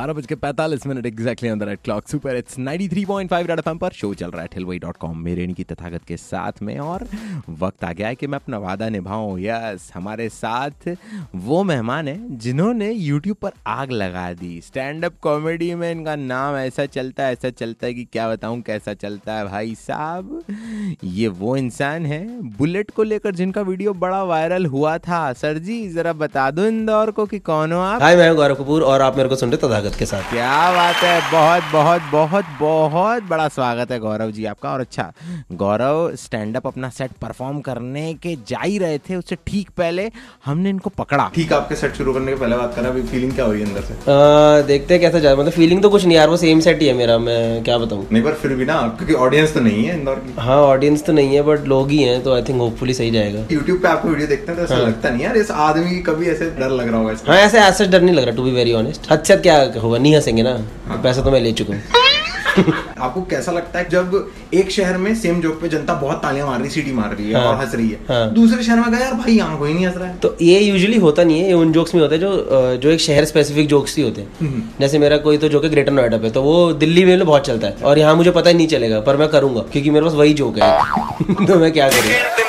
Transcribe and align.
बारह 0.00 0.12
बज 0.12 0.26
के 0.26 0.34
पैंतालीस 0.34 0.86
minute 0.86 1.06
exactly 1.06 1.50
the 1.50 1.62
red 1.62 1.78
clock 1.84 2.06
super 2.08 2.36
it's 2.36 2.58
93.5 2.58 3.46
Red 3.46 3.58
FM 3.58 3.78
पर. 3.78 3.92
शो 3.92 4.12
चल 4.14 4.30
रहा 4.30 4.42
है 4.42 4.48
ठिलवई 4.52 4.78
डॉट 4.78 4.96
कॉम 4.96 5.18
मेरे 5.18 5.46
की 5.46 5.64
तथागत 5.64 6.04
के 6.08 6.16
साथ 6.16 6.62
में 6.62 6.78
और 6.78 7.06
वक्त 7.60 7.84
आ 7.84 7.92
गया 7.92 8.08
है 8.08 8.14
कि 8.14 8.26
मैं 8.26 8.38
अपना 8.38 8.58
वादा 8.58 8.88
निभाऊं. 8.88 9.38
यस 9.38 9.90
हमारे 9.94 10.28
साथ 10.28 10.88
वो 11.48 11.62
मेहमान 11.62 12.08
है 12.08 12.38
जिन्होंने 12.38 12.90
यूट्यूब 12.90 13.36
पर 13.36 13.50
आग 13.66 13.90
लगा 13.92 14.32
दी. 14.32 14.60
स्टैंड 14.60 15.04
अप 15.04 15.18
कॉमेडी 15.22 15.74
में 15.74 15.90
इनका 15.92 16.14
नाम 16.16 16.56
ऐसा 16.56 16.86
चलता 16.86 17.24
है, 17.24 17.32
ऐसा 17.32 17.50
चलता 17.50 17.86
है 17.86 17.94
कि 17.94 18.04
क्या 18.04 18.28
बताऊँ, 18.28 18.60
कैसा 18.62 18.94
चलता 18.94 19.34
है 19.34 19.44
भाई 19.48 19.74
साहब? 19.74 20.42
ये 21.04 21.28
वो 21.42 21.56
इंसान 21.56 22.06
है 22.06 22.22
बुलेट 22.56 22.90
को 22.90 23.02
लेकर 23.02 23.34
जिनका 23.34 23.62
वीडियो 23.62 23.94
बड़ा 24.06 24.22
वायरल 24.24 24.66
हुआ 24.66 24.96
था. 25.00 25.20
सर 25.34 25.58
जी, 25.58 25.78
जरा 25.90 26.12
बता 26.24 26.50
दो 26.50 26.64
इंदौर 26.64 27.10
को 27.10 27.26
कि 27.26 27.38
कौन 27.38 27.72
हो 27.72 27.80
आप? 27.82 28.02
हाय 28.02 28.16
मैं 28.16 28.34
गौरव 28.36 28.54
कपूर 28.54 28.82
और 28.82 29.00
आप 29.00 29.16
मेरे 29.16 29.28
को 29.28 29.36
सुन 29.36 29.50
रहे 29.50 29.68
तथागत 29.68 29.88
के 29.94 30.06
साथ। 30.06 30.30
क्या 30.30 30.50
बात 30.72 30.96
है? 30.96 31.20
बहुत 31.32 31.62
बहुत 31.72 32.02
बहुत 32.12 32.44
बहुत 32.60 33.22
बड़ा 33.30 33.46
स्वागत 33.48 33.90
है 33.92 33.98
गौरव 33.98 34.30
जी 34.30 34.44
आपका। 34.46 34.70
और 34.70 34.80
अच्छा 34.80 35.10
गौरव 35.54 36.14
स्टैंड 36.16 36.56
अप 36.56 36.66
अपना 36.66 36.88
सेट 36.90 37.10
परफॉर्म 37.22 37.60
करने 37.60 38.12
के 38.14 38.34
जा 38.48 38.60
ही 38.60 38.78
रहे 38.78 38.98
थे 39.00 39.16
उससे 39.16 39.36
ठीक 39.46 39.70
पहले 39.76 40.10
हमने 40.44 40.70
इनको 40.70 40.90
पकड़ा। 40.98 41.30
ठीक 41.34 41.52
आपके 41.52 41.76
सेट 41.76 41.94
शुरू 41.96 42.12
करने 42.14 42.32
के 42.32 42.38
पहले 42.40 42.56
बात 42.56 42.74
करा 42.76 42.88
अभी 42.88 43.02
फीलिंग 43.10 43.32
क्या 43.32 43.44
हुई 43.44 43.62
अंदर 43.62 43.82
से? 43.82 43.94
आ, 43.94 44.60
देखते 44.66 44.94
हैं 44.94 45.00
कैसा 45.00 45.18
जाए 45.18 45.36
मतलब 45.36 45.52
फीलिंग 45.52 45.82
तो 45.82 45.90
कुछ 45.90 46.04
नहीं 46.04 46.16
यार 46.16 46.28
वो 46.28 46.36
सेम 46.36 46.60
सेट 46.60 46.80
ही 46.82 46.88
है 46.88 46.94
मेरा 46.94 47.18
मैं 47.20 47.62
क्या 47.64 47.78
बताऊँ। 47.78 48.06
नहीं 48.12 48.22
पर 48.22 48.34
फिर 48.42 48.54
भी 48.54 48.64
ना 48.64 48.80
क्योंकि 48.98 49.14
ऑडियंस 49.26 49.54
तो 49.54 49.60
नहीं 49.60 49.84
है 49.84 49.98
इंदौर 49.98 50.16
की। 50.16 50.34
हाँ 50.40 50.60
ऑडियंस 50.62 51.04
तो 51.06 51.12
नहीं 51.12 51.34
है 51.34 51.42
बट 51.42 51.66
लोग 51.68 51.90
ही 51.90 52.02
हैं 52.02 52.22
तो 52.22 52.34
आई 52.34 52.42
थिंक 52.42 52.60
होपफुली 52.60 52.94
सही 52.94 53.10
जाएगा। 53.10 53.44
यूट्यूब 53.52 53.80
पे 53.82 53.88
आपको 53.88 54.08
वीडियो 54.08 54.28
देखते 54.28 54.52
हैं 54.52 54.56
तो 54.56 54.64
ऐसा 54.64 54.74
हाँ। 54.74 54.86
लगता 54.86 55.10
नहीं 55.10 55.24
यार 55.24 55.36
इस 55.36 55.50
आदमी 55.50 55.90
की 55.90 56.00
कभी 56.02 56.28
ऐसे 56.30 56.50
डर 56.58 56.70
लग 56.70 56.88
रहा 56.88 56.98
होगा 56.98 57.14
हाँ 57.26 57.38
ऐसे 57.38 57.58
ऐसा 57.60 57.84
डर 57.86 58.02
नहीं 58.02 58.14
लग 58.14 58.24
रहा 58.24 58.36
टू 58.36 58.42
बी 58.42 58.50
वेरी 58.52 58.72
ऑनेस्ट 58.74 59.10
हद 59.12 59.22
क्या 59.30 59.64
होगा 59.80 59.98
नहीं 59.98 60.14
हंसेंगे 60.16 60.42
ना। 60.42 60.54
तो 60.54 61.02
पैसा 61.02 61.22
तो 61.22 61.30
मैं 61.30 61.40
ले 61.40 61.52
चुका 61.52 61.74
हूँ। 61.74 61.82
आपको 62.98 63.20
कैसा 63.30 63.52
लगता 63.52 63.78
है 63.78 63.88
जब 63.88 64.14
एक 64.54 64.70
शहर 64.70 64.96
में 64.98 65.14
सेम 65.14 65.40
जोक 65.40 65.60
पे 65.60 65.68
जनता 65.68 65.94
बहुत 65.94 66.16
तालियाँ 66.22 66.46
मार 66.46 66.60
रही 66.60 66.70
सीटी 66.70 66.92
मार 66.92 67.14
रही 67.14 67.30
है 67.30 67.34
हाँ। 67.34 67.46
और 67.48 67.54
हंस 67.60 67.74
रही 67.74 67.88
है। 67.88 67.98
हाँ। 68.08 68.32
दूसरे 68.34 68.62
शहर 68.62 68.80
में 68.80 68.90
गया 68.90 69.00
यार 69.00 69.14
भाई 69.14 69.32
यहाँ 69.32 69.58
कोई 69.58 69.72
नहीं 69.74 69.86
हंस 69.86 69.96
रहा 69.96 70.08
है। 70.08 70.16
तो 70.16 70.36
ये 70.42 70.58
यूजुअली 70.60 70.98
होता 70.98 71.24
नहीं 71.24 71.40
है 71.40 71.46
ये 71.46 71.52
उन 71.54 71.72
जोक्स 71.72 71.94
में 71.94 72.00
होता 72.02 72.14
है 72.14 72.20
जो 72.20 72.76
जो 72.82 72.90
एक 72.90 73.00
शहर 73.00 73.24
स्पेसिफिक 73.24 73.68
जोक्स 73.68 73.96
ही 73.96 74.02
होते 74.02 74.20
हैं। 74.20 74.62
जैसे 74.80 74.98
मेरा 74.98 75.16
कोई 75.28 75.38
तो 75.38 75.48
जोक 75.48 75.64
है 75.64 75.70
ग्रेटर 75.70 75.92
नोएडा 75.92 76.18
पे 76.18 76.30
तो 76.30 76.42
वो 76.42 76.72
दिल्ली 76.74 77.04
में 77.04 77.24
बहुत 77.24 77.46
चलता 77.46 77.66
है 77.66 77.76
और 77.82 77.98
यहाँ 77.98 78.14
मुझे 78.16 78.30
पता 78.30 78.50
ही 78.50 78.56
नहीं 78.56 78.68
चलेगा 78.68 79.00
पर 79.00 79.16
मैं 79.16 79.28
करूँगा 79.28 79.64
क्योंकि 79.72 79.90
मेरे 79.90 80.04
पास 80.06 80.14
वही 80.14 80.34
जोक 80.34 80.58
है। 80.58 81.46
तो 81.46 81.58
मैं 81.58 81.72
क्या 81.72 81.88
करूँ? 81.88 82.39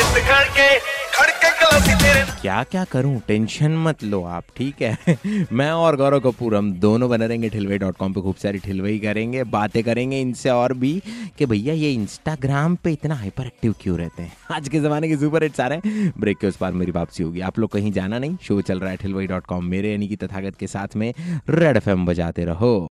क्या 2.41 2.63
क्या 2.63 2.83
करूँ? 2.83 3.21
टेंशन 3.27 3.71
मत 3.71 4.03
लो 4.03 4.23
आप, 4.23 4.43
ठीक 4.57 4.75
है? 4.81 5.17
मैं 5.53 5.71
और 5.71 5.95
गौरव 5.95 6.19
कपूर 6.19 6.55
हम 6.55 6.73
दोनों 6.73 7.09
बने 7.09 7.27
रहेंगे 7.27 7.49
ठिलवई 7.49 7.77
डॉट 7.77 7.97
कॉम 7.97 8.13
पर 8.13 8.21
खूब 8.21 8.35
सारी 8.35 8.59
ठिलवई 8.59 8.99
करेंगे, 8.99 9.43
बातें 9.43 9.83
करेंगे 9.83 10.21
इनसे 10.21 10.49
और 10.49 10.73
भी 10.73 11.01
कि 11.37 11.45
भैया 11.45 11.73
ये 11.73 11.93
इंस्टाग्राम 11.93 12.75
पे 12.75 12.91
इतना 12.91 13.15
हाइपर 13.15 13.45
एक्टिव 13.45 13.75
क्यों 13.81 13.97
रहते 13.97 14.23
हैं? 14.23 14.33
आज 14.51 14.69
के 14.69 14.79
जमाने 14.79 15.07
के 15.07 15.17
सुपर 15.17 15.43
हिट्स 15.43 15.59
आ 15.59 15.67
रहे 15.67 15.77
हैं। 15.77 16.13
ब्रेक 16.17 16.37
के 16.37 16.47
उस 16.47 16.55
पार 16.55 16.73
मेरी 16.73 16.91
वापसी 16.91 17.23
होगी। 17.23 17.39
आप 17.39 17.59
लोग 17.59 17.69
कहीं 17.69 17.91
जाना 17.91 18.19
नहीं। 18.19 18.37
शो 18.41 18.61
चल 18.61 18.79
रहा 18.79 18.89
है 18.89 18.97
ठिलवई 18.97 19.27
डॉट 19.27 19.45
कॉम 19.45 19.65
मेरे 19.65 19.91
यानी 19.91 20.07
कि 20.07 20.15
तथागत 20.15 20.55
के 20.55 20.67
साथ 20.67 20.95
में 20.95 21.13
रेड 21.49 21.77
एफ़ 21.77 21.89
बजाते 21.89 22.45
रहो। 22.45 22.87